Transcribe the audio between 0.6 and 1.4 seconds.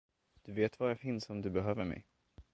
var jag finns